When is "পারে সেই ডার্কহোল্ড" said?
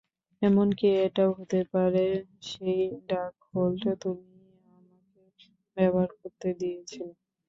1.73-3.83